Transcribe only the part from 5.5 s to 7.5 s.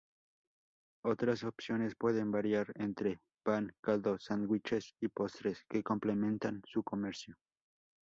que complementan su comercio.